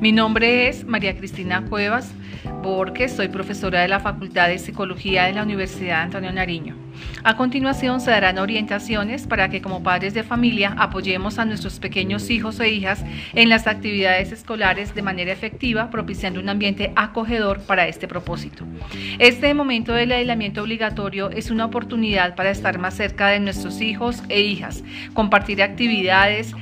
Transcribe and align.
Mi 0.00 0.12
nombre 0.12 0.68
es 0.68 0.84
María 0.84 1.16
Cristina 1.16 1.64
Cuevas 1.68 2.14
porque 2.62 3.08
soy 3.08 3.28
profesora 3.28 3.80
de 3.80 3.88
la 3.88 3.98
Facultad 3.98 4.48
de 4.48 4.58
Psicología 4.58 5.24
de 5.24 5.32
la 5.32 5.42
Universidad 5.42 6.02
Antonio 6.02 6.32
Nariño. 6.32 6.76
A 7.24 7.36
continuación 7.36 8.00
se 8.00 8.10
darán 8.10 8.38
orientaciones 8.38 9.26
para 9.26 9.48
que 9.48 9.60
como 9.60 9.82
padres 9.82 10.14
de 10.14 10.22
familia 10.22 10.74
apoyemos 10.78 11.38
a 11.38 11.44
nuestros 11.44 11.78
pequeños 11.78 12.30
hijos 12.30 12.60
e 12.60 12.70
hijas 12.70 13.04
en 13.34 13.48
las 13.48 13.66
actividades 13.66 14.32
escolares 14.32 14.94
de 14.94 15.02
manera 15.02 15.32
efectiva, 15.32 15.90
propiciando 15.90 16.40
un 16.40 16.48
ambiente 16.48 16.92
acogedor 16.96 17.60
para 17.60 17.88
este 17.88 18.08
propósito. 18.08 18.64
Este 19.18 19.52
momento 19.54 19.92
del 19.92 20.12
aislamiento 20.12 20.62
obligatorio 20.62 21.30
es 21.30 21.50
una 21.50 21.64
oportunidad 21.64 22.34
para 22.34 22.50
estar 22.50 22.78
más 22.78 22.94
cerca 22.94 23.28
de 23.28 23.40
nuestros 23.40 23.80
hijos 23.80 24.22
e 24.28 24.40
hijas, 24.40 24.82
compartir 25.14 25.62
actividades, 25.62 26.54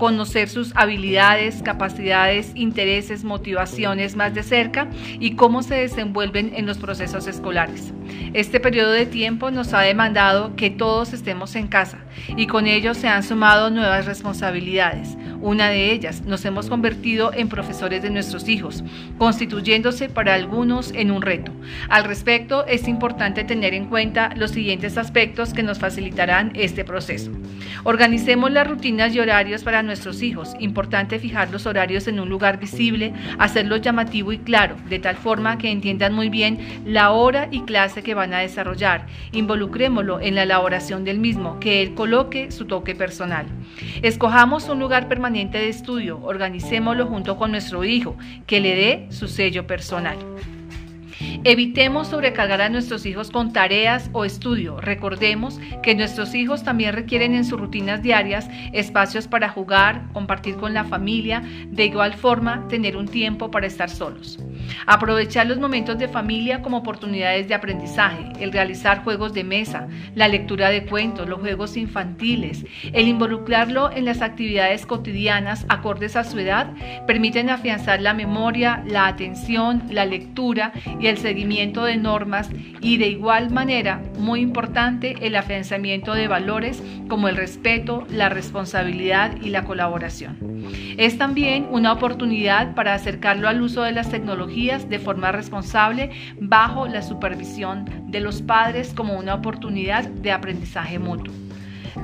conocer 0.00 0.48
sus 0.48 0.74
habilidades, 0.76 1.62
capacidades, 1.62 2.52
intereses, 2.54 3.22
motivaciones 3.22 4.16
más 4.16 4.32
de 4.32 4.42
cerca 4.42 4.88
y 5.20 5.36
cómo 5.36 5.62
se 5.62 5.74
desenvuelven 5.74 6.54
en 6.56 6.64
los 6.64 6.78
procesos 6.78 7.26
escolares. 7.26 7.92
Este 8.32 8.60
periodo 8.60 8.92
de 8.92 9.04
tiempo 9.04 9.50
nos 9.50 9.74
ha 9.74 9.80
demandado 9.82 10.56
que 10.56 10.70
todos 10.70 11.12
estemos 11.12 11.54
en 11.54 11.68
casa 11.68 11.98
y 12.34 12.46
con 12.46 12.66
ello 12.66 12.94
se 12.94 13.08
han 13.08 13.22
sumado 13.22 13.68
nuevas 13.68 14.06
responsabilidades. 14.06 15.18
Una 15.42 15.68
de 15.68 15.92
ellas, 15.92 16.22
nos 16.22 16.44
hemos 16.44 16.68
convertido 16.68 17.32
en 17.34 17.48
profesores 17.48 18.02
de 18.02 18.10
nuestros 18.10 18.48
hijos, 18.48 18.84
constituyéndose 19.18 20.08
para 20.08 20.34
algunos 20.34 20.92
en 20.92 21.10
un 21.10 21.22
reto. 21.22 21.52
Al 21.88 22.04
respecto, 22.04 22.66
es 22.66 22.88
importante 22.88 23.44
tener 23.44 23.74
en 23.74 23.86
cuenta 23.86 24.30
los 24.36 24.50
siguientes 24.50 24.98
aspectos 24.98 25.52
que 25.52 25.62
nos 25.62 25.78
facilitarán 25.78 26.52
este 26.54 26.84
proceso. 26.84 27.30
Organicemos 27.84 28.50
las 28.50 28.66
rutinas 28.66 29.14
y 29.14 29.20
horarios 29.20 29.62
para 29.62 29.82
nuestros 29.82 30.22
hijos. 30.22 30.54
Importante 30.58 31.18
fijar 31.18 31.50
los 31.50 31.66
horarios 31.66 32.08
en 32.08 32.20
un 32.20 32.28
lugar 32.28 32.58
visible, 32.58 33.12
hacerlo 33.38 33.76
llamativo 33.76 34.32
y 34.32 34.38
claro, 34.38 34.76
de 34.88 34.98
tal 34.98 35.16
forma 35.16 35.58
que 35.58 35.70
entiendan 35.70 36.12
muy 36.12 36.28
bien 36.28 36.58
la 36.84 37.12
hora 37.12 37.48
y 37.50 37.62
clase 37.62 38.02
que 38.02 38.14
van 38.14 38.34
a 38.34 38.40
desarrollar. 38.40 39.06
Involucrémoslo 39.32 40.20
en 40.20 40.34
la 40.34 40.42
elaboración 40.42 41.04
del 41.04 41.18
mismo, 41.18 41.58
que 41.60 41.82
él 41.82 41.94
coloque 41.94 42.50
su 42.50 42.66
toque 42.66 42.94
personal. 42.94 43.46
Escojamos 44.02 44.68
un 44.68 44.78
lugar 44.78 45.08
permanente 45.08 45.58
de 45.58 45.68
estudio, 45.68 46.20
organicémoslo 46.22 47.06
junto 47.06 47.36
con 47.36 47.50
nuestro 47.50 47.84
hijo, 47.84 48.16
que 48.46 48.60
le 48.60 48.74
dé 48.74 49.06
su 49.10 49.28
sello 49.28 49.66
personal. 49.66 50.16
Evitemos 51.42 52.08
sobrecargar 52.08 52.60
a 52.60 52.68
nuestros 52.68 53.06
hijos 53.06 53.30
con 53.30 53.54
tareas 53.54 54.10
o 54.12 54.26
estudio. 54.26 54.78
Recordemos 54.78 55.58
que 55.82 55.94
nuestros 55.94 56.34
hijos 56.34 56.62
también 56.64 56.92
requieren 56.92 57.34
en 57.34 57.46
sus 57.46 57.58
rutinas 57.58 58.02
diarias 58.02 58.50
espacios 58.74 59.26
para 59.26 59.48
jugar, 59.48 60.02
compartir 60.12 60.56
con 60.56 60.74
la 60.74 60.84
familia, 60.84 61.42
de 61.68 61.86
igual 61.86 62.12
forma 62.12 62.68
tener 62.68 62.94
un 62.94 63.08
tiempo 63.08 63.50
para 63.50 63.66
estar 63.66 63.88
solos. 63.88 64.38
Aprovechar 64.86 65.46
los 65.46 65.58
momentos 65.58 65.98
de 65.98 66.08
familia 66.08 66.60
como 66.60 66.76
oportunidades 66.76 67.48
de 67.48 67.54
aprendizaje, 67.54 68.32
el 68.38 68.52
realizar 68.52 69.02
juegos 69.02 69.32
de 69.32 69.44
mesa, 69.44 69.88
la 70.14 70.28
lectura 70.28 70.68
de 70.68 70.84
cuentos, 70.84 71.26
los 71.26 71.40
juegos 71.40 71.78
infantiles, 71.78 72.66
el 72.92 73.08
involucrarlo 73.08 73.90
en 73.90 74.04
las 74.04 74.20
actividades 74.20 74.84
cotidianas 74.84 75.64
acordes 75.70 76.16
a 76.16 76.24
su 76.24 76.38
edad, 76.38 76.70
permiten 77.06 77.48
afianzar 77.48 78.02
la 78.02 78.12
memoria, 78.12 78.82
la 78.86 79.06
atención, 79.06 79.84
la 79.90 80.04
lectura 80.04 80.72
y 81.00 81.06
el 81.06 81.16
seguimiento 81.30 81.84
de 81.84 81.96
normas 81.96 82.50
y 82.80 82.96
de 82.96 83.06
igual 83.06 83.50
manera, 83.52 84.02
muy 84.18 84.40
importante, 84.40 85.14
el 85.20 85.36
afianzamiento 85.36 86.12
de 86.12 86.26
valores 86.26 86.82
como 87.08 87.28
el 87.28 87.36
respeto, 87.36 88.04
la 88.10 88.28
responsabilidad 88.28 89.36
y 89.40 89.50
la 89.50 89.62
colaboración. 89.62 90.36
Es 90.98 91.18
también 91.18 91.68
una 91.70 91.92
oportunidad 91.92 92.74
para 92.74 92.94
acercarlo 92.94 93.48
al 93.48 93.62
uso 93.62 93.82
de 93.82 93.92
las 93.92 94.10
tecnologías 94.10 94.88
de 94.88 94.98
forma 94.98 95.30
responsable 95.30 96.10
bajo 96.40 96.88
la 96.88 97.02
supervisión 97.02 97.84
de 98.08 98.18
los 98.18 98.42
padres 98.42 98.92
como 98.92 99.16
una 99.16 99.34
oportunidad 99.34 100.02
de 100.02 100.32
aprendizaje 100.32 100.98
mutuo. 100.98 101.32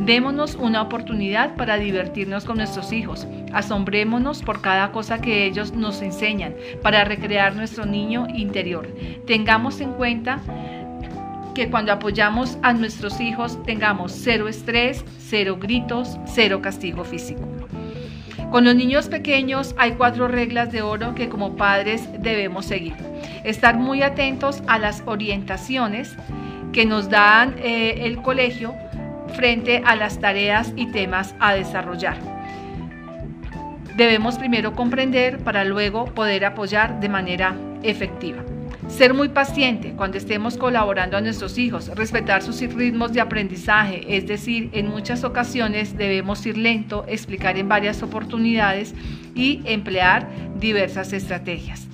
Démonos 0.00 0.54
una 0.56 0.82
oportunidad 0.82 1.56
para 1.56 1.78
divertirnos 1.78 2.44
con 2.44 2.58
nuestros 2.58 2.92
hijos. 2.92 3.26
Asombrémonos 3.52 4.42
por 4.42 4.60
cada 4.60 4.92
cosa 4.92 5.20
que 5.20 5.46
ellos 5.46 5.72
nos 5.72 6.02
enseñan 6.02 6.54
para 6.82 7.04
recrear 7.04 7.56
nuestro 7.56 7.86
niño 7.86 8.26
interior. 8.34 8.86
Tengamos 9.26 9.80
en 9.80 9.92
cuenta 9.92 10.40
que 11.54 11.70
cuando 11.70 11.92
apoyamos 11.92 12.58
a 12.62 12.74
nuestros 12.74 13.18
hijos 13.18 13.62
tengamos 13.64 14.12
cero 14.12 14.46
estrés, 14.46 15.02
cero 15.18 15.56
gritos, 15.58 16.18
cero 16.26 16.60
castigo 16.60 17.02
físico. 17.02 17.40
Con 18.50 18.64
los 18.64 18.76
niños 18.76 19.08
pequeños 19.08 19.74
hay 19.78 19.92
cuatro 19.92 20.28
reglas 20.28 20.70
de 20.70 20.82
oro 20.82 21.14
que 21.14 21.30
como 21.30 21.56
padres 21.56 22.08
debemos 22.20 22.66
seguir. 22.66 22.94
Estar 23.42 23.76
muy 23.78 24.02
atentos 24.02 24.62
a 24.66 24.78
las 24.78 25.02
orientaciones 25.06 26.14
que 26.72 26.84
nos 26.84 27.08
dan 27.08 27.56
eh, 27.58 28.04
el 28.04 28.20
colegio 28.20 28.74
frente 29.34 29.82
a 29.84 29.96
las 29.96 30.20
tareas 30.20 30.72
y 30.76 30.86
temas 30.86 31.34
a 31.40 31.54
desarrollar. 31.54 32.16
Debemos 33.96 34.36
primero 34.36 34.74
comprender 34.74 35.38
para 35.38 35.64
luego 35.64 36.04
poder 36.04 36.44
apoyar 36.44 37.00
de 37.00 37.08
manera 37.08 37.56
efectiva. 37.82 38.44
Ser 38.88 39.14
muy 39.14 39.30
paciente 39.30 39.94
cuando 39.96 40.16
estemos 40.16 40.56
colaborando 40.56 41.16
a 41.16 41.20
nuestros 41.20 41.58
hijos, 41.58 41.88
respetar 41.94 42.42
sus 42.42 42.60
ritmos 42.60 43.12
de 43.12 43.20
aprendizaje, 43.20 44.16
es 44.16 44.26
decir, 44.26 44.70
en 44.72 44.88
muchas 44.88 45.24
ocasiones 45.24 45.96
debemos 45.96 46.46
ir 46.46 46.56
lento, 46.56 47.04
explicar 47.08 47.58
en 47.58 47.68
varias 47.68 48.02
oportunidades 48.02 48.94
y 49.34 49.62
emplear 49.64 50.28
diversas 50.60 51.12
estrategias. 51.12 51.88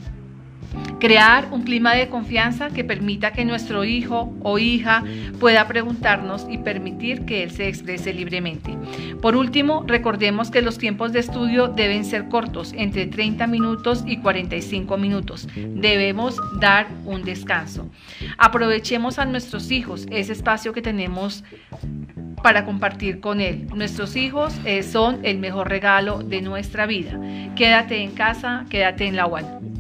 Crear 1.03 1.49
un 1.51 1.65
clima 1.65 1.97
de 1.97 2.09
confianza 2.09 2.71
que 2.71 2.85
permita 2.85 3.33
que 3.33 3.45
nuestro 3.45 3.83
hijo 3.83 4.33
o 4.45 4.61
hija 4.61 5.03
pueda 5.41 5.67
preguntarnos 5.67 6.47
y 6.49 6.59
permitir 6.59 7.25
que 7.25 7.43
él 7.43 7.51
se 7.51 7.67
exprese 7.67 8.13
libremente. 8.15 8.79
Por 9.21 9.35
último, 9.35 9.83
recordemos 9.85 10.53
que 10.53 10.63
los 10.63 10.79
tiempos 10.79 11.13
de 11.13 11.19
estudio 11.19 11.67
deben 11.67 12.05
ser 12.05 12.29
cortos, 12.29 12.73
entre 12.77 13.07
30 13.07 13.49
minutos 13.49 14.05
y 14.07 14.19
45 14.19 14.97
minutos. 14.97 15.49
Debemos 15.57 16.37
dar 16.61 16.87
un 17.05 17.25
descanso. 17.25 17.91
Aprovechemos 18.39 19.19
a 19.19 19.25
nuestros 19.25 19.73
hijos 19.73 20.07
ese 20.09 20.33
espacio 20.33 20.73
que 20.73 20.83
tenemos 20.83 21.43
para 22.45 22.65
compartir 22.65 23.19
con 23.19 23.41
él. 23.41 23.67
Nuestros 23.75 24.15
hijos 24.15 24.55
eh, 24.65 24.85
son 24.85 25.19
el 25.25 25.41
mejor 25.41 25.69
regalo 25.69 26.23
de 26.23 26.43
nuestra 26.43 26.87
vida. 26.87 27.19
Quédate 27.57 28.05
en 28.05 28.13
casa, 28.13 28.67
quédate 28.71 29.07
en 29.07 29.17
la 29.17 29.27
UAL. 29.27 29.72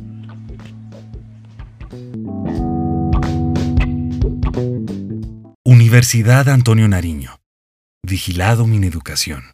Universidad 5.93 6.49
Antonio 6.49 6.89
Nariño. 6.89 7.39
Vigilado 8.03 8.67
Mineducación. 8.67 9.53